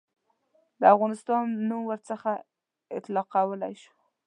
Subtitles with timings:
[0.79, 2.33] د افغانستان نوم نه ورڅخه
[2.97, 3.93] اطلاقولای شو.